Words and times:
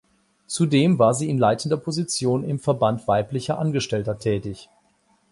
Zudem 0.47 0.97
war 0.97 1.13
sie 1.13 1.29
in 1.29 1.37
leitender 1.37 1.77
Position 1.77 2.43
im 2.43 2.57
Verband 2.57 3.07
weiblicher 3.07 3.59
Angestellter 3.59 4.17
tätig. 4.17 4.67